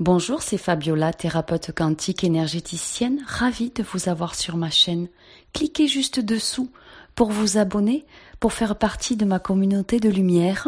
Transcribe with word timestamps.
Bonjour, 0.00 0.42
c'est 0.42 0.58
Fabiola, 0.58 1.12
thérapeute 1.12 1.70
quantique 1.72 2.24
énergéticienne, 2.24 3.24
ravie 3.28 3.70
de 3.70 3.84
vous 3.84 4.08
avoir 4.08 4.34
sur 4.34 4.56
ma 4.56 4.68
chaîne. 4.68 5.06
Cliquez 5.52 5.86
juste 5.86 6.18
dessous 6.18 6.68
pour 7.14 7.30
vous 7.30 7.58
abonner, 7.58 8.04
pour 8.40 8.52
faire 8.52 8.76
partie 8.76 9.14
de 9.14 9.24
ma 9.24 9.38
communauté 9.38 10.00
de 10.00 10.08
lumière 10.08 10.66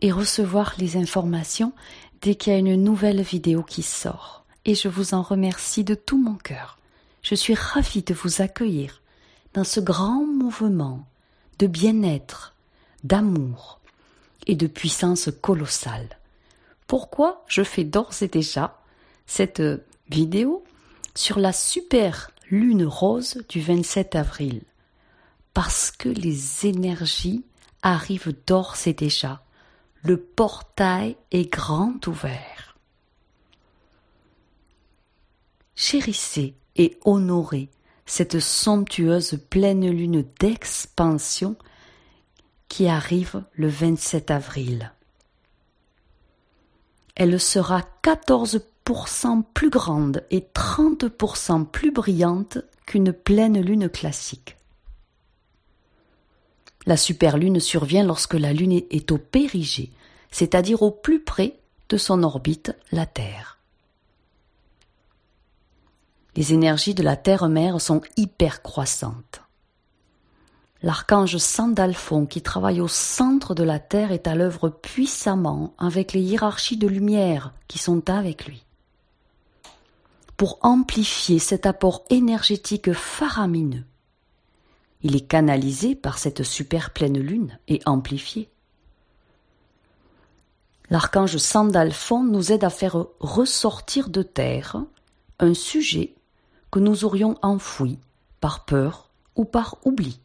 et 0.00 0.10
recevoir 0.10 0.72
les 0.78 0.96
informations 0.96 1.74
dès 2.22 2.34
qu'il 2.34 2.54
y 2.54 2.56
a 2.56 2.58
une 2.60 2.82
nouvelle 2.82 3.20
vidéo 3.20 3.62
qui 3.62 3.82
sort. 3.82 4.46
Et 4.64 4.74
je 4.74 4.88
vous 4.88 5.12
en 5.12 5.20
remercie 5.20 5.84
de 5.84 5.94
tout 5.94 6.16
mon 6.16 6.36
cœur. 6.36 6.78
Je 7.20 7.34
suis 7.34 7.54
ravie 7.54 8.02
de 8.02 8.14
vous 8.14 8.40
accueillir 8.40 9.02
dans 9.52 9.64
ce 9.64 9.80
grand 9.80 10.24
mouvement 10.24 11.04
de 11.58 11.66
bien-être, 11.66 12.54
d'amour 13.04 13.80
et 14.46 14.54
de 14.54 14.66
puissance 14.66 15.28
colossale. 15.42 16.08
Pourquoi 16.92 17.42
je 17.48 17.62
fais 17.62 17.84
d'ores 17.84 18.22
et 18.22 18.28
déjà 18.28 18.78
cette 19.24 19.62
vidéo 20.10 20.62
sur 21.14 21.38
la 21.38 21.54
super 21.54 22.30
lune 22.50 22.84
rose 22.84 23.42
du 23.48 23.62
27 23.62 24.14
avril 24.14 24.60
Parce 25.54 25.90
que 25.90 26.10
les 26.10 26.66
énergies 26.66 27.46
arrivent 27.80 28.34
d'ores 28.46 28.76
et 28.84 28.92
déjà. 28.92 29.42
Le 30.02 30.18
portail 30.18 31.16
est 31.30 31.50
grand 31.50 32.06
ouvert. 32.08 32.76
Chérissez 35.74 36.54
et 36.76 36.98
honorez 37.06 37.70
cette 38.04 38.38
somptueuse 38.38 39.40
pleine 39.48 39.90
lune 39.90 40.26
d'expansion 40.38 41.56
qui 42.68 42.86
arrive 42.86 43.44
le 43.54 43.68
27 43.68 44.30
avril 44.30 44.92
elle 47.14 47.38
sera 47.40 47.82
14% 48.02 49.42
plus 49.54 49.70
grande 49.70 50.24
et 50.30 50.46
30% 50.54 51.66
plus 51.66 51.90
brillante 51.90 52.58
qu'une 52.86 53.12
pleine 53.12 53.60
lune 53.60 53.88
classique. 53.88 54.56
La 56.86 56.96
superlune 56.96 57.60
survient 57.60 58.04
lorsque 58.04 58.34
la 58.34 58.52
Lune 58.52 58.82
est 58.90 59.12
au 59.12 59.18
périgée, 59.18 59.90
c'est-à-dire 60.32 60.82
au 60.82 60.90
plus 60.90 61.20
près 61.20 61.56
de 61.88 61.96
son 61.96 62.22
orbite, 62.22 62.74
la 62.90 63.06
Terre. 63.06 63.58
Les 66.34 66.52
énergies 66.54 66.94
de 66.94 67.02
la 67.02 67.16
Terre-mère 67.16 67.80
sont 67.80 68.00
hyper 68.16 68.62
croissantes. 68.62 69.41
L'archange 70.84 71.36
Sandalphon, 71.36 72.26
qui 72.26 72.42
travaille 72.42 72.80
au 72.80 72.88
centre 72.88 73.54
de 73.54 73.62
la 73.62 73.78
Terre, 73.78 74.10
est 74.10 74.26
à 74.26 74.34
l'œuvre 74.34 74.68
puissamment 74.68 75.74
avec 75.78 76.12
les 76.12 76.20
hiérarchies 76.20 76.76
de 76.76 76.88
lumière 76.88 77.52
qui 77.68 77.78
sont 77.78 78.10
avec 78.10 78.46
lui. 78.46 78.64
Pour 80.36 80.58
amplifier 80.62 81.38
cet 81.38 81.66
apport 81.66 82.04
énergétique 82.10 82.92
faramineux, 82.92 83.84
il 85.02 85.14
est 85.14 85.26
canalisé 85.26 85.94
par 85.94 86.18
cette 86.18 86.42
super 86.42 86.90
pleine 86.90 87.18
lune 87.18 87.58
et 87.68 87.80
amplifié. 87.86 88.48
L'archange 90.90 91.36
Sandalphon 91.36 92.24
nous 92.24 92.50
aide 92.50 92.64
à 92.64 92.70
faire 92.70 93.06
ressortir 93.20 94.08
de 94.08 94.22
terre 94.22 94.82
un 95.38 95.54
sujet 95.54 96.14
que 96.72 96.80
nous 96.80 97.04
aurions 97.04 97.36
enfoui 97.42 97.98
par 98.40 98.64
peur 98.64 99.10
ou 99.36 99.44
par 99.44 99.76
oubli. 99.84 100.21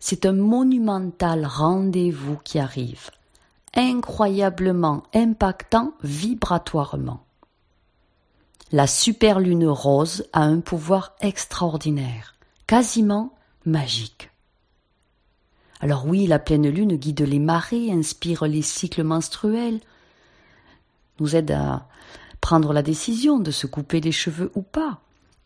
C'est 0.00 0.24
un 0.24 0.32
monumental 0.32 1.44
rendez-vous 1.46 2.38
qui 2.42 2.58
arrive, 2.58 3.10
incroyablement 3.74 5.04
impactant 5.14 5.92
vibratoirement. 6.02 7.24
La 8.72 8.86
superlune 8.86 9.66
rose 9.66 10.24
a 10.32 10.42
un 10.42 10.60
pouvoir 10.60 11.14
extraordinaire, 11.20 12.34
quasiment 12.66 13.34
magique. 13.66 14.30
Alors 15.80 16.06
oui, 16.06 16.26
la 16.26 16.38
pleine 16.38 16.68
lune 16.68 16.96
guide 16.96 17.22
les 17.22 17.38
marées, 17.38 17.92
inspire 17.92 18.46
les 18.46 18.62
cycles 18.62 19.02
menstruels, 19.02 19.80
nous 21.18 21.36
aide 21.36 21.50
à 21.50 21.86
prendre 22.40 22.72
la 22.72 22.82
décision 22.82 23.38
de 23.38 23.50
se 23.50 23.66
couper 23.66 24.00
les 24.00 24.12
cheveux 24.12 24.50
ou 24.54 24.62
pas, 24.62 25.00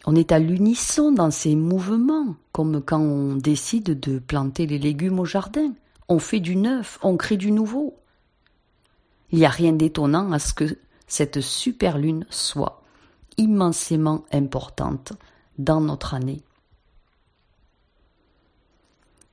on 0.06 0.14
est 0.14 0.32
à 0.32 0.38
l'unisson 0.38 1.12
dans 1.12 1.30
ces 1.30 1.54
mouvements, 1.54 2.36
comme 2.52 2.82
quand 2.82 3.00
on 3.00 3.36
décide 3.36 3.98
de 3.98 4.18
planter 4.18 4.66
les 4.66 4.78
légumes 4.78 5.18
au 5.18 5.24
jardin. 5.24 5.72
On 6.08 6.18
fait 6.18 6.40
du 6.40 6.56
neuf, 6.56 6.98
on 7.02 7.16
crée 7.16 7.38
du 7.38 7.50
nouveau. 7.50 7.96
Il 9.30 9.38
n'y 9.38 9.46
a 9.46 9.50
rien 9.50 9.72
d'étonnant 9.72 10.30
à 10.32 10.38
ce 10.38 10.52
que 10.52 10.78
cette 11.06 11.40
super 11.40 11.96
lune 11.98 12.26
soit 12.28 12.82
immensément 13.38 14.24
importante 14.32 15.14
dans 15.58 15.80
notre 15.80 16.14
année. 16.14 16.42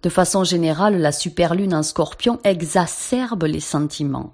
De 0.02 0.10
façon 0.10 0.44
générale, 0.44 1.00
la 1.00 1.12
super 1.12 1.54
lune 1.54 1.76
en 1.76 1.84
scorpion 1.84 2.40
exacerbe 2.44 3.44
les 3.44 3.60
sentiments. 3.60 4.34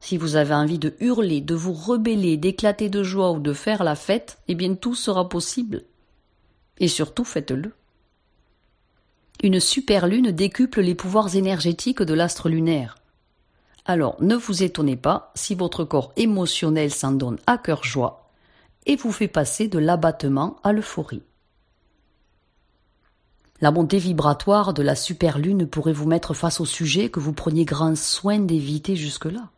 Si 0.00 0.16
vous 0.16 0.36
avez 0.36 0.54
envie 0.54 0.78
de 0.78 0.94
hurler, 1.00 1.40
de 1.40 1.54
vous 1.54 1.72
rebeller, 1.72 2.36
d'éclater 2.36 2.88
de 2.88 3.02
joie 3.02 3.32
ou 3.32 3.40
de 3.40 3.52
faire 3.52 3.82
la 3.82 3.96
fête, 3.96 4.38
eh 4.48 4.54
bien 4.54 4.74
tout 4.74 4.94
sera 4.94 5.28
possible. 5.28 5.84
Et 6.78 6.88
surtout 6.88 7.24
faites-le. 7.24 7.72
Une 9.42 9.60
super 9.60 10.06
lune 10.06 10.30
décuple 10.30 10.80
les 10.80 10.94
pouvoirs 10.94 11.34
énergétiques 11.34 12.02
de 12.02 12.14
l'astre 12.14 12.48
lunaire. 12.48 12.96
Alors 13.84 14.16
ne 14.20 14.34
vous 14.34 14.62
étonnez 14.62 14.96
pas 14.96 15.32
si 15.34 15.54
votre 15.54 15.84
corps 15.84 16.12
émotionnel 16.16 16.90
s'en 16.90 17.12
donne 17.12 17.38
à 17.46 17.58
cœur 17.58 17.84
joie 17.84 18.30
et 18.86 18.96
vous 18.96 19.12
fait 19.12 19.28
passer 19.28 19.68
de 19.68 19.78
l'abattement 19.78 20.56
à 20.62 20.72
l'euphorie. 20.72 21.22
La 23.60 23.70
montée 23.70 23.98
vibratoire 23.98 24.74
de 24.74 24.82
la 24.82 24.94
super 24.94 25.38
lune 25.38 25.66
pourrait 25.66 25.92
vous 25.92 26.06
mettre 26.06 26.34
face 26.34 26.60
au 26.60 26.66
sujet 26.66 27.08
que 27.08 27.20
vous 27.20 27.32
preniez 27.32 27.64
grand 27.64 27.96
soin 27.96 28.38
d'éviter 28.38 28.96
jusque-là. 28.96 29.50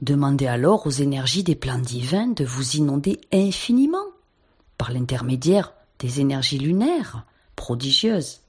Demandez 0.00 0.46
alors 0.46 0.86
aux 0.86 0.90
énergies 0.90 1.42
des 1.42 1.56
plans 1.56 1.78
divins 1.78 2.28
de 2.28 2.44
vous 2.44 2.76
inonder 2.76 3.20
infiniment 3.32 4.06
par 4.76 4.92
l'intermédiaire 4.92 5.74
des 5.98 6.20
énergies 6.20 6.58
lunaires 6.58 7.24
prodigieuses. 7.56 8.40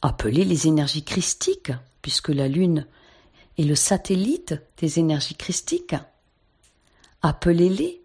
Appelez 0.00 0.44
les 0.44 0.66
énergies 0.66 1.04
christiques, 1.04 1.72
puisque 2.00 2.30
la 2.30 2.48
Lune 2.48 2.86
est 3.58 3.64
le 3.64 3.74
satellite 3.74 4.54
des 4.78 4.98
énergies 4.98 5.34
christiques. 5.34 5.96
Appelez-les, 7.20 8.00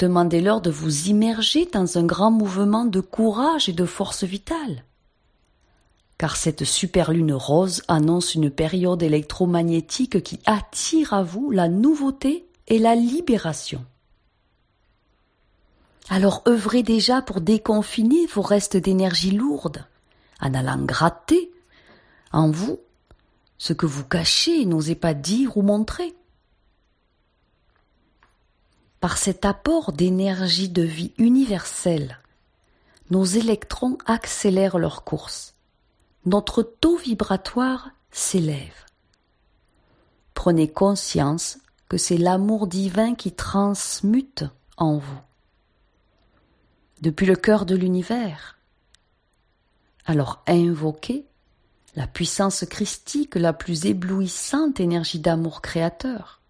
demandez-leur 0.00 0.60
de 0.60 0.70
vous 0.70 1.06
immerger 1.06 1.66
dans 1.66 1.96
un 1.96 2.04
grand 2.04 2.32
mouvement 2.32 2.84
de 2.84 3.00
courage 3.00 3.68
et 3.68 3.72
de 3.72 3.86
force 3.86 4.24
vitale 4.24 4.84
car 6.22 6.36
cette 6.36 6.62
superlune 6.62 7.32
rose 7.32 7.82
annonce 7.88 8.36
une 8.36 8.48
période 8.48 9.02
électromagnétique 9.02 10.22
qui 10.22 10.38
attire 10.46 11.14
à 11.14 11.24
vous 11.24 11.50
la 11.50 11.66
nouveauté 11.66 12.46
et 12.68 12.78
la 12.78 12.94
libération. 12.94 13.84
Alors 16.08 16.44
œuvrez 16.46 16.84
déjà 16.84 17.22
pour 17.22 17.40
déconfiner 17.40 18.26
vos 18.26 18.42
restes 18.42 18.76
d'énergie 18.76 19.32
lourde, 19.32 19.84
en 20.40 20.54
allant 20.54 20.84
gratter 20.84 21.50
en 22.30 22.52
vous 22.52 22.78
ce 23.58 23.72
que 23.72 23.86
vous 23.86 24.04
cachez 24.04 24.60
et 24.60 24.64
n'osez 24.64 24.94
pas 24.94 25.14
dire 25.14 25.56
ou 25.56 25.62
montrer. 25.62 26.14
Par 29.00 29.18
cet 29.18 29.44
apport 29.44 29.90
d'énergie 29.90 30.68
de 30.68 30.82
vie 30.82 31.14
universelle, 31.18 32.20
nos 33.10 33.24
électrons 33.24 33.98
accélèrent 34.06 34.78
leur 34.78 35.02
course 35.02 35.51
notre 36.24 36.62
taux 36.62 36.96
vibratoire 36.96 37.90
s'élève. 38.10 38.84
Prenez 40.34 40.70
conscience 40.70 41.58
que 41.88 41.96
c'est 41.96 42.16
l'amour 42.16 42.66
divin 42.66 43.14
qui 43.14 43.32
transmute 43.32 44.44
en 44.76 44.98
vous. 44.98 45.20
Depuis 47.00 47.26
le 47.26 47.36
cœur 47.36 47.66
de 47.66 47.74
l'univers. 47.74 48.58
Alors 50.04 50.42
invoquez 50.46 51.26
la 51.94 52.06
puissance 52.06 52.64
christique, 52.64 53.34
la 53.34 53.52
plus 53.52 53.84
éblouissante 53.86 54.80
énergie 54.80 55.18
d'amour 55.18 55.60
créateur. 55.60 56.40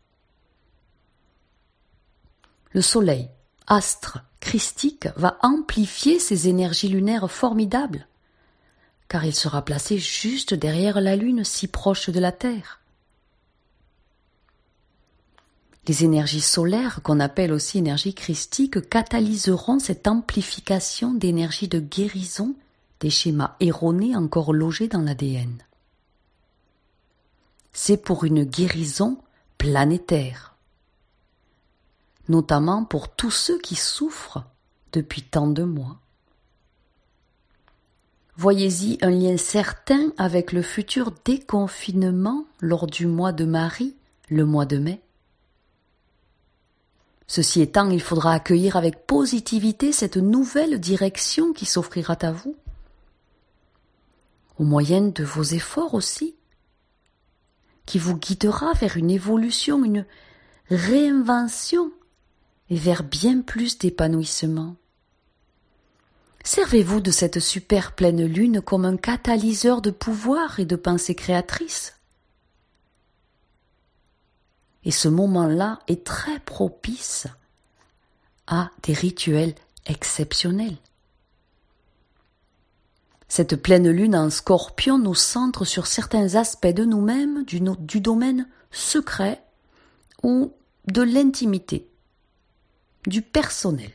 Le 2.71 2.83
soleil, 2.83 3.29
astre 3.67 4.19
christique, 4.41 5.09
va 5.17 5.39
amplifier 5.43 6.19
ces 6.19 6.49
énergies 6.49 6.89
lunaires 6.89 7.31
formidables 7.31 8.07
car 9.13 9.27
il 9.27 9.35
sera 9.35 9.61
placé 9.61 9.99
juste 9.99 10.55
derrière 10.55 10.99
la 10.99 11.17
Lune 11.17 11.45
si 11.45 11.69
proche 11.69 12.09
de 12.09 12.19
la 12.19 12.33
Terre. 12.33 12.81
Les 15.87 16.03
énergies 16.03 16.41
solaires, 16.41 17.03
qu'on 17.03 17.21
appelle 17.21 17.53
aussi 17.53 17.77
énergies 17.77 18.15
christiques, 18.15 18.89
catalyseront 18.89 19.81
cette 19.81 20.09
amplification 20.09 21.13
d'énergie 21.13 21.69
de 21.69 21.79
guérison 21.79 22.55
des 23.01 23.11
schémas 23.11 23.55
erronés 23.61 24.17
encore 24.17 24.55
logés 24.55 24.89
dans 24.89 25.03
l'ADN. 25.03 25.59
C'est 27.75 27.99
pour 27.99 28.25
une 28.25 28.45
guérison 28.45 29.19
planétaire, 29.59 30.55
notamment 32.31 32.87
pour 32.87 33.11
tous 33.15 33.31
ceux 33.31 33.59
qui 33.59 33.77
souffrent 33.77 34.43
depuis 34.95 35.21
tant 35.21 35.49
de 35.49 35.65
mois. 35.65 36.02
Voyez-y 38.37 38.99
un 39.03 39.11
lien 39.11 39.37
certain 39.37 40.11
avec 40.17 40.53
le 40.53 40.63
futur 40.63 41.13
déconfinement 41.25 42.47
lors 42.61 42.87
du 42.87 43.07
mois 43.07 43.33
de 43.33 43.45
Marie, 43.45 43.95
le 44.31 44.47
mois 44.47 44.65
de 44.65 44.79
mai. 44.79 45.03
Ceci 47.27 47.61
étant, 47.61 47.91
il 47.91 48.01
faudra 48.01 48.33
accueillir 48.33 48.77
avec 48.77 49.07
positivité 49.07 49.93
cette 49.93 50.17
nouvelle 50.17 50.81
direction 50.81 51.53
qui 51.53 51.67
s'offrira 51.67 52.17
à 52.23 52.33
vous, 52.33 52.57
au 54.59 54.65
moyen 54.65 55.03
de 55.03 55.25
vos 55.25 55.43
efforts 55.43 55.95
aussi, 55.95 56.35
qui 57.87 57.99
vous 57.99 58.17
guidera 58.17 58.73
vers 58.75 58.97
une 58.97 59.11
évolution, 59.11 59.85
une 59.85 60.07
réinvention 60.71 61.91
et 62.71 62.77
vers 62.77 63.03
bien 63.03 63.43
plus 63.43 63.79
d'épanouissement. 63.79 64.77
Servez-vous 66.45 67.01
de 67.01 67.11
cette 67.11 67.39
super 67.39 67.93
pleine 67.95 68.25
lune 68.25 68.61
comme 68.61 68.85
un 68.85 68.97
catalyseur 68.97 69.81
de 69.81 69.91
pouvoir 69.91 70.59
et 70.59 70.65
de 70.65 70.77
pensée 70.77 71.15
créatrice. 71.15 71.95
Et 74.85 74.91
ce 74.91 75.09
moment-là 75.09 75.79
est 75.87 76.05
très 76.05 76.41
propice 76.41 77.29
à 78.49 78.71
des 78.83 78.93
rituels 78.93 79.55
exceptionnels. 79.87 80.77
Cette 83.29 83.57
pleine 83.57 83.89
lune 83.89 84.17
en 84.17 84.29
scorpion 84.29 84.99
nous 84.99 85.15
centre 85.15 85.65
sur 85.65 85.87
certains 85.87 86.35
aspects 86.35 86.67
de 86.67 86.85
nous-mêmes, 86.85 87.45
du, 87.45 87.61
du 87.61 88.01
domaine 88.01 88.49
secret 88.73 89.43
ou 90.23 90.53
de 90.87 91.03
l'intimité, 91.03 91.89
du 93.07 93.23
personnel 93.23 93.93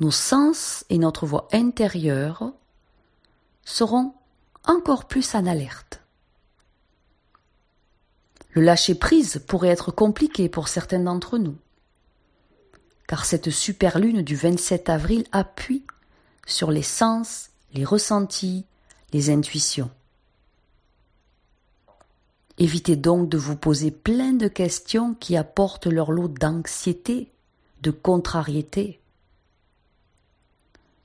nos 0.00 0.10
sens 0.10 0.84
et 0.90 0.98
notre 0.98 1.26
voix 1.26 1.48
intérieure 1.52 2.52
seront 3.64 4.14
encore 4.64 5.06
plus 5.06 5.34
en 5.34 5.46
alerte. 5.46 6.02
Le 8.50 8.62
lâcher-prise 8.62 9.42
pourrait 9.46 9.68
être 9.68 9.90
compliqué 9.90 10.48
pour 10.48 10.68
certains 10.68 11.00
d'entre 11.00 11.38
nous, 11.38 11.56
car 13.06 13.24
cette 13.24 13.50
super 13.50 13.98
lune 13.98 14.22
du 14.22 14.34
27 14.34 14.88
avril 14.88 15.24
appuie 15.32 15.84
sur 16.46 16.70
les 16.70 16.82
sens, 16.82 17.50
les 17.74 17.84
ressentis, 17.84 18.64
les 19.12 19.30
intuitions. 19.30 19.90
Évitez 22.58 22.96
donc 22.96 23.28
de 23.28 23.36
vous 23.36 23.56
poser 23.56 23.90
plein 23.90 24.32
de 24.32 24.48
questions 24.48 25.14
qui 25.14 25.36
apportent 25.36 25.86
leur 25.86 26.10
lot 26.10 26.28
d'anxiété, 26.28 27.30
de 27.82 27.90
contrariété, 27.90 29.00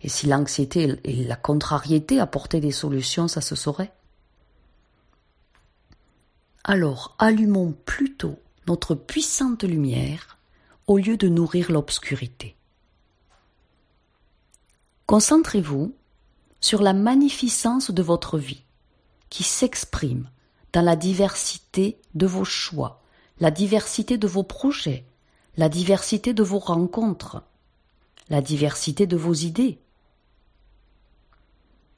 et 0.03 0.09
si 0.09 0.27
l'anxiété 0.27 0.99
et 1.03 1.23
la 1.23 1.35
contrariété 1.35 2.19
apportaient 2.19 2.59
des 2.59 2.71
solutions, 2.71 3.27
ça 3.27 3.41
se 3.41 3.55
saurait. 3.55 3.93
Alors 6.63 7.15
allumons 7.19 7.73
plutôt 7.85 8.39
notre 8.67 8.95
puissante 8.95 9.63
lumière 9.63 10.37
au 10.87 10.97
lieu 10.97 11.17
de 11.17 11.27
nourrir 11.27 11.71
l'obscurité. 11.71 12.55
Concentrez-vous 15.05 15.93
sur 16.59 16.81
la 16.81 16.93
magnificence 16.93 17.91
de 17.91 18.03
votre 18.03 18.37
vie, 18.37 18.63
qui 19.29 19.43
s'exprime 19.43 20.29
dans 20.73 20.83
la 20.83 20.95
diversité 20.95 21.99
de 22.13 22.27
vos 22.27 22.45
choix, 22.45 23.01
la 23.39 23.51
diversité 23.51 24.17
de 24.17 24.27
vos 24.27 24.43
projets, 24.43 25.05
la 25.57 25.69
diversité 25.69 26.33
de 26.33 26.43
vos 26.43 26.59
rencontres, 26.59 27.43
la 28.29 28.41
diversité 28.41 29.07
de 29.07 29.17
vos 29.17 29.33
idées, 29.33 29.79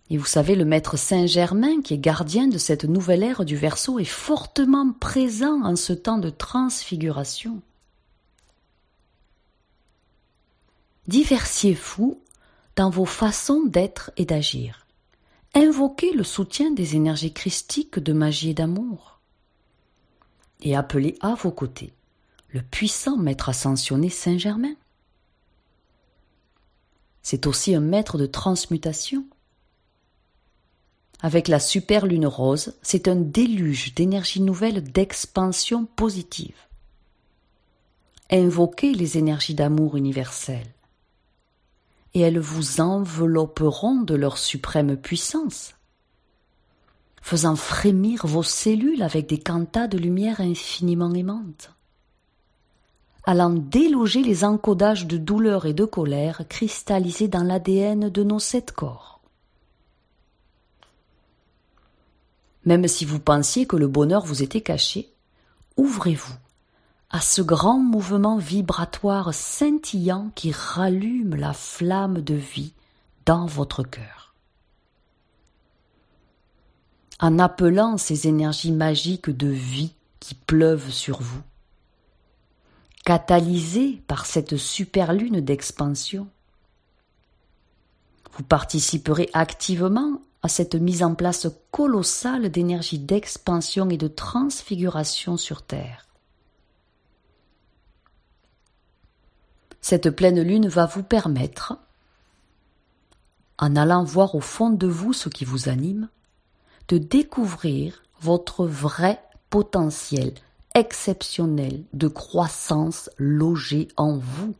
et 0.10 0.18
vous 0.18 0.26
savez, 0.26 0.56
le 0.56 0.66
maître 0.66 0.98
Saint-Germain, 0.98 1.82
qui 1.82 1.94
est 1.94 2.00
gardien 2.00 2.48
de 2.48 2.58
cette 2.58 2.84
nouvelle 2.84 3.24
ère 3.24 3.46
du 3.46 3.56
Verseau, 3.56 4.00
est 4.00 4.04
fortement 4.04 4.92
présent 4.92 5.64
en 5.64 5.76
ce 5.76 5.94
temps 5.94 6.18
de 6.18 6.30
transfiguration. 6.30 7.62
Diversiez-vous 11.08 12.20
dans 12.76 12.90
vos 12.90 13.06
façons 13.06 13.64
d'être 13.64 14.12
et 14.18 14.26
d'agir. 14.26 14.86
Invoquez 15.54 16.14
le 16.14 16.24
soutien 16.24 16.72
des 16.72 16.96
énergies 16.96 17.34
christiques 17.34 18.00
de 18.00 18.14
magie 18.14 18.52
et 18.52 18.54
d'amour. 18.54 19.20
Et 20.62 20.76
appelez 20.76 21.18
à 21.22 21.36
vos 21.36 21.52
côtés 21.52 21.94
le 22.50 22.62
puissant 22.62 23.18
maître 23.18 23.50
ascensionné 23.50 24.10
Saint-Germain. 24.10 24.76
C'est 27.22 27.48
aussi 27.48 27.74
un 27.74 27.80
maître 27.80 28.18
de 28.18 28.28
transmutation 28.28 29.26
avec 31.24 31.48
la 31.48 31.60
super 31.60 32.06
lune 32.06 32.28
rose, 32.28 32.74
c'est 32.82 33.08
un 33.08 33.16
déluge 33.16 33.96
d'énergie 33.96 34.42
nouvelle 34.42 34.84
d'expansion 34.84 35.86
positive. 35.86 36.58
Invoquez 38.30 38.94
les 38.94 39.18
énergies 39.18 39.56
d'amour 39.56 39.96
universel, 39.96 40.66
et 42.14 42.20
elles 42.20 42.40
vous 42.40 42.82
envelopperont 42.82 44.02
de 44.02 44.16
leur 44.16 44.38
suprême 44.38 44.98
puissance, 44.98 45.76
faisant 47.22 47.56
frémir 47.56 48.28
vos 48.28 48.44
cellules 48.44 49.02
avec 49.02 49.28
des 49.28 49.40
cantas 49.40 49.88
de 49.88 49.98
lumière 49.98 50.42
infiniment 50.42 51.14
aimantes, 51.14 51.72
allant 53.24 53.52
déloger 53.52 54.24
les 54.24 54.44
encodages 54.44 55.08
de 55.08 55.16
douleur 55.16 55.66
et 55.68 55.74
de 55.74 55.86
colère 55.86 56.42
cristallisés 56.50 57.30
dans 57.30 57.44
l'ADN 57.44 58.10
de 58.10 58.24
nos 58.24 58.40
sept 58.40 58.74
corps 58.74 59.13
Même 62.66 62.88
si 62.88 63.06
vous 63.06 63.20
pensiez 63.20 63.66
que 63.66 63.76
le 63.76 63.88
bonheur 63.88 64.26
vous 64.26 64.42
était 64.42 64.62
caché, 64.62 65.10
ouvrez-vous 65.78 66.34
à 67.10 67.22
ce 67.22 67.42
grand 67.42 67.78
mouvement 67.78 68.38
vibratoire 68.38 69.34
scintillant 69.34 70.32
qui 70.34 70.52
rallume 70.52 71.36
la 71.36 71.54
flamme 71.54 72.22
de 72.22 72.34
vie 72.34 72.74
dans 73.26 73.46
votre 73.46 73.84
cœur. 73.84 74.34
En 77.20 77.38
appelant 77.40 77.98
ces 77.98 78.28
énergies 78.28 78.72
magiques 78.72 79.30
de 79.30 79.48
vie 79.48 79.94
qui 80.20 80.34
pleuvent 80.34 80.90
sur 80.90 81.22
vous, 81.22 81.42
catalysées 83.06 84.02
par 84.08 84.26
cette 84.26 84.58
super 84.58 85.14
lune 85.14 85.40
d'expansion, 85.40 86.28
vous 88.36 88.44
participerez 88.44 89.30
activement 89.34 90.20
à 90.44 90.50
cette 90.50 90.76
mise 90.76 91.04
en 91.04 91.16
place 91.16 91.48
colossale 91.72 92.50
d'énergie 92.50 93.00
d'expansion 93.00 93.90
et 93.90 93.98
de 93.98 94.10
transfiguration 94.10 95.38
sur 95.38 95.62
Terre. 95.62 96.06
Cette 99.80 100.10
pleine 100.10 100.42
lune 100.42 100.68
va 100.68 100.86
vous 100.86 101.04
permettre, 101.04 101.78
en 103.58 103.76
allant 103.78 104.04
voir 104.04 104.36
au 104.36 104.42
fond 104.42 104.70
de 104.70 104.88
vous 104.88 105.14
ce 105.14 105.30
qui 105.30 105.46
vous 105.46 105.70
anime, 105.70 106.10
de 106.90 106.98
découvrir 106.98 108.04
votre 108.22 108.66
vrai 108.66 109.22
potentiel 109.50 110.34
exceptionnel 110.76 111.84
de 111.94 112.08
croissance 112.08 113.10
logé 113.18 113.88
en 113.96 114.18
vous. 114.18 114.56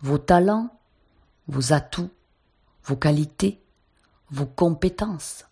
Vos 0.00 0.18
talents, 0.18 0.70
vos 1.48 1.72
atouts, 1.72 2.10
vos 2.84 2.96
qualités, 2.96 3.60
vos 4.30 4.46
compétences. 4.46 5.44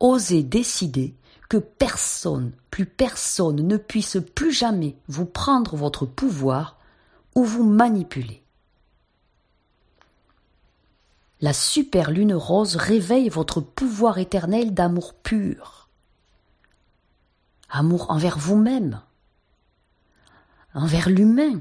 Osez 0.00 0.42
décider 0.42 1.14
que 1.48 1.56
personne, 1.56 2.52
plus 2.70 2.86
personne 2.86 3.66
ne 3.66 3.76
puisse 3.76 4.18
plus 4.34 4.52
jamais 4.52 4.96
vous 5.08 5.24
prendre 5.24 5.76
votre 5.76 6.06
pouvoir 6.06 6.78
ou 7.34 7.44
vous 7.44 7.64
manipuler. 7.64 8.42
La 11.40 11.52
super 11.52 12.10
lune 12.10 12.34
rose 12.34 12.76
réveille 12.76 13.28
votre 13.28 13.60
pouvoir 13.60 14.18
éternel 14.18 14.74
d'amour 14.74 15.14
pur. 15.14 15.88
Amour 17.70 18.10
envers 18.10 18.38
vous-même, 18.38 19.00
envers 20.74 21.08
l'humain, 21.08 21.60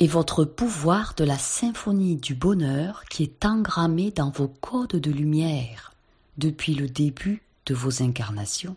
et 0.00 0.06
votre 0.06 0.46
pouvoir 0.46 1.14
de 1.14 1.24
la 1.24 1.38
symphonie 1.38 2.16
du 2.16 2.34
bonheur 2.34 3.04
qui 3.10 3.22
est 3.22 3.44
engrammé 3.44 4.10
dans 4.10 4.30
vos 4.30 4.48
codes 4.48 4.96
de 4.96 5.10
lumière 5.10 5.92
depuis 6.38 6.74
le 6.74 6.88
début 6.88 7.42
de 7.66 7.74
vos 7.74 8.02
incarnations. 8.02 8.76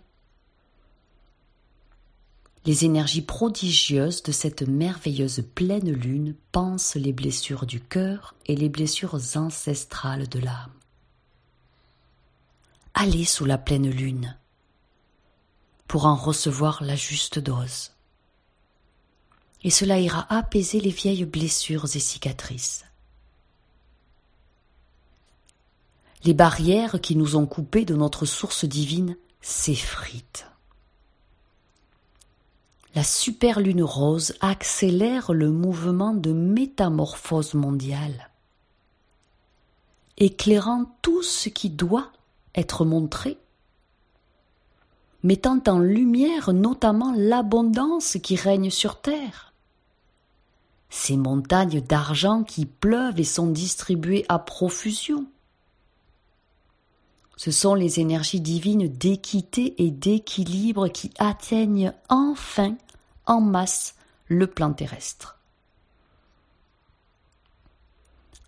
Les 2.66 2.84
énergies 2.84 3.22
prodigieuses 3.22 4.22
de 4.24 4.34
cette 4.34 4.64
merveilleuse 4.64 5.44
pleine 5.56 5.92
lune 5.92 6.36
pensent 6.52 6.96
les 6.96 7.14
blessures 7.14 7.66
du 7.66 7.80
cœur 7.80 8.36
et 8.46 8.56
les 8.56 8.70
blessures 8.70 9.20
ancestrales 9.36 10.28
de 10.28 10.40
l'âme. 10.40 10.72
Allez 12.94 13.26
sous 13.26 13.46
la 13.46 13.58
pleine 13.58 13.90
lune 13.90 14.38
pour 15.88 16.06
en 16.06 16.16
recevoir 16.16 16.84
la 16.84 16.96
juste 16.96 17.40
dose. 17.40 17.93
Et 19.64 19.70
cela 19.70 20.00
ira 20.00 20.26
apaiser 20.30 20.80
les 20.80 20.90
vieilles 20.90 21.26
blessures 21.26 21.86
et 21.96 22.00
cicatrices. 22.00 22.84
Les 26.26 26.34
barrières 26.34 27.02
qui 27.02 27.16
nous 27.16 27.36
ont 27.36 27.46
coupés 27.46 27.86
de 27.86 27.96
notre 27.96 28.26
source 28.26 28.66
divine 28.66 29.18
s'effritent. 29.42 30.48
La 32.96 33.04
super 33.04 33.60
lune 33.60 33.84
rose 33.84 34.36
accélère 34.40 35.34
le 35.34 35.50
mouvement 35.50 36.14
de 36.14 36.32
métamorphose 36.32 37.56
mondiale, 37.56 38.30
éclairant 40.18 40.86
tout 41.02 41.24
ce 41.24 41.50
qui 41.50 41.70
doit 41.70 42.12
être 42.56 42.86
montré, 42.86 43.38
mettant 45.24 45.60
en 45.68 45.80
lumière 45.80 46.54
notamment 46.54 47.14
l'abondance 47.18 48.18
qui 48.22 48.36
règne 48.36 48.70
sur 48.70 49.02
terre. 49.02 49.53
Ces 50.96 51.18
montagnes 51.18 51.82
d'argent 51.82 52.44
qui 52.44 52.68
pleuvent 52.68 53.20
et 53.20 53.24
sont 53.24 53.48
distribuées 53.48 54.26
à 54.30 54.38
profusion, 54.38 55.26
ce 57.36 57.50
sont 57.50 57.74
les 57.74 58.00
énergies 58.00 58.40
divines 58.40 58.88
d'équité 58.88 59.74
et 59.84 59.90
d'équilibre 59.90 60.88
qui 60.90 61.10
atteignent 61.18 61.94
enfin 62.10 62.76
en 63.26 63.42
masse 63.42 63.96
le 64.28 64.46
plan 64.46 64.72
terrestre. 64.72 65.40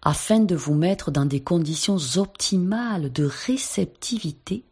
Afin 0.04 0.40
de 0.40 0.56
vous 0.56 0.76
mettre 0.76 1.10
dans 1.10 1.26
des 1.26 1.42
conditions 1.42 1.98
optimales 2.18 3.12
de 3.12 3.26
réceptivité, 3.26 4.64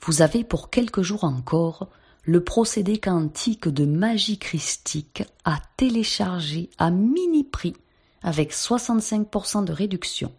vous 0.00 0.20
avez 0.20 0.42
pour 0.42 0.68
quelques 0.68 1.02
jours 1.02 1.22
encore 1.22 1.86
le 2.24 2.44
procédé 2.44 2.98
quantique 2.98 3.68
de 3.68 3.84
magie 3.84 4.38
christique 4.38 5.24
à 5.44 5.58
télécharger 5.76 6.70
à 6.78 6.90
mini 6.90 7.44
prix 7.44 7.74
avec 8.22 8.52
65% 8.52 9.64
de 9.64 9.72
réduction 9.72 10.32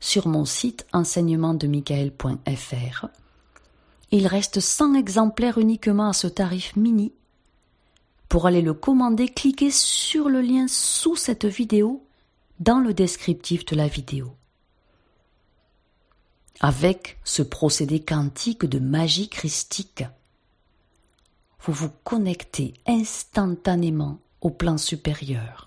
sur 0.00 0.28
mon 0.28 0.44
site 0.44 0.86
enseignementdemichael.fr. 0.92 3.06
Il 4.10 4.26
reste 4.26 4.60
100 4.60 4.94
exemplaires 4.94 5.56
uniquement 5.58 6.08
à 6.08 6.12
ce 6.12 6.26
tarif 6.26 6.74
mini. 6.76 7.12
Pour 8.28 8.46
aller 8.46 8.62
le 8.62 8.74
commander, 8.74 9.28
cliquez 9.28 9.70
sur 9.70 10.28
le 10.28 10.40
lien 10.40 10.66
sous 10.68 11.14
cette 11.16 11.46
vidéo 11.46 12.04
dans 12.60 12.80
le 12.80 12.94
descriptif 12.94 13.64
de 13.66 13.76
la 13.76 13.88
vidéo. 13.88 14.32
Avec 16.60 17.18
ce 17.24 17.42
procédé 17.42 18.00
quantique 18.00 18.64
de 18.64 18.78
magie 18.78 19.28
christique, 19.28 20.04
vous 21.66 21.72
vous 21.72 21.90
connectez 22.04 22.74
instantanément 22.86 24.18
au 24.40 24.50
plan 24.50 24.78
supérieur 24.78 25.66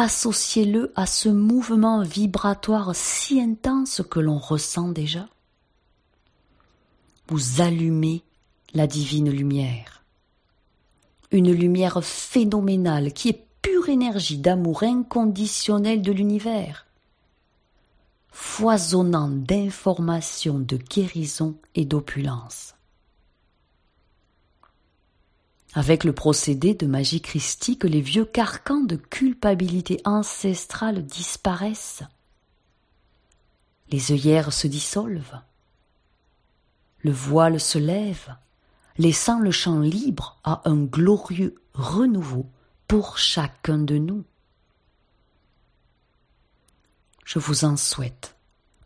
associez-le 0.00 0.92
à 0.96 1.04
ce 1.04 1.28
mouvement 1.28 2.02
vibratoire 2.02 2.92
si 2.94 3.38
intense 3.38 4.02
que 4.08 4.18
l'on 4.18 4.38
ressent 4.38 4.88
déjà. 4.88 5.28
Vous 7.28 7.60
allumez 7.60 8.22
la 8.72 8.86
divine 8.86 9.30
lumière, 9.30 10.02
une 11.30 11.52
lumière 11.52 12.02
phénoménale 12.02 13.12
qui 13.12 13.28
est 13.28 13.46
pure 13.60 13.90
énergie 13.90 14.38
d'amour 14.38 14.84
inconditionnel 14.84 16.00
de 16.00 16.12
l'univers, 16.12 16.86
foisonnant 18.30 19.28
d'informations, 19.28 20.60
de 20.60 20.78
guérison 20.78 21.56
et 21.74 21.84
d'opulence. 21.84 22.74
Avec 25.74 26.02
le 26.02 26.12
procédé 26.12 26.74
de 26.74 26.86
magie 26.86 27.20
christique, 27.20 27.84
les 27.84 28.00
vieux 28.00 28.24
carcans 28.24 28.80
de 28.80 28.96
culpabilité 28.96 30.00
ancestrale 30.04 31.04
disparaissent. 31.06 32.02
Les 33.90 34.10
œillères 34.10 34.52
se 34.52 34.66
dissolvent. 34.66 35.40
Le 37.02 37.12
voile 37.12 37.60
se 37.60 37.78
lève, 37.78 38.34
laissant 38.98 39.38
le 39.38 39.52
champ 39.52 39.78
libre 39.78 40.38
à 40.42 40.68
un 40.68 40.82
glorieux 40.82 41.54
renouveau 41.74 42.46
pour 42.88 43.18
chacun 43.18 43.78
de 43.78 43.96
nous. 43.96 44.24
Je 47.24 47.38
vous 47.38 47.64
en 47.64 47.76
souhaite 47.76 48.34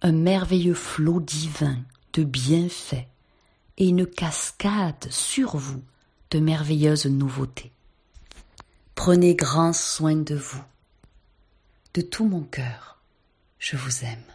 un 0.02 0.12
merveilleux 0.12 0.74
flot 0.74 1.20
divin 1.20 1.78
de 2.12 2.24
bienfaits 2.24 3.08
et 3.78 3.88
une 3.88 4.06
cascade 4.06 5.10
sur 5.10 5.56
vous 5.56 5.82
merveilleuses 6.38 7.06
nouveautés. 7.06 7.72
Prenez 8.94 9.34
grand 9.34 9.72
soin 9.72 10.16
de 10.16 10.34
vous. 10.34 10.62
De 11.94 12.00
tout 12.00 12.26
mon 12.26 12.42
cœur, 12.42 12.98
je 13.58 13.76
vous 13.76 14.04
aime. 14.04 14.33